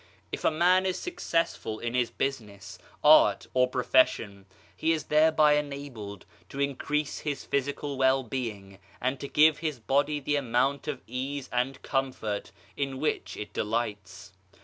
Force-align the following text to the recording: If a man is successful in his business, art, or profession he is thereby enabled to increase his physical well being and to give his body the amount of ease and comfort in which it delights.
If 0.31 0.43
a 0.43 0.49
man 0.49 0.87
is 0.87 0.97
successful 0.97 1.77
in 1.77 1.93
his 1.93 2.09
business, 2.09 2.79
art, 3.03 3.45
or 3.53 3.67
profession 3.67 4.47
he 4.75 4.93
is 4.93 5.03
thereby 5.13 5.53
enabled 5.57 6.25
to 6.49 6.59
increase 6.59 7.19
his 7.19 7.45
physical 7.45 7.99
well 7.99 8.23
being 8.23 8.79
and 8.99 9.19
to 9.19 9.27
give 9.27 9.59
his 9.59 9.79
body 9.79 10.19
the 10.19 10.37
amount 10.37 10.87
of 10.87 11.03
ease 11.05 11.49
and 11.51 11.79
comfort 11.83 12.51
in 12.75 12.97
which 12.99 13.37
it 13.37 13.53
delights. 13.53 14.33